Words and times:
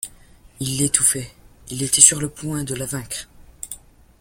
Il 0.59 0.79
l’étouffait, 0.79 1.31
il 1.69 1.83
était 1.83 2.01
sur 2.01 2.19
le 2.19 2.27
point 2.27 2.63
de 2.63 2.73
la 2.73 2.87
vaincre. 2.87 3.27